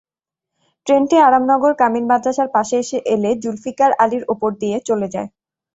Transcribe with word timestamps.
ট্রেনটি 0.87 1.15
আরামনগর 1.27 1.71
কামিল 1.81 2.05
মাদ্রাসার 2.11 2.49
পাশে 2.55 2.77
এলে 3.13 3.31
জুলফিকার 3.43 3.91
আলীর 4.03 4.23
ওপর 4.33 4.49
দিয়ে 4.61 4.77
চলে 4.89 5.07
যায়। 5.13 5.29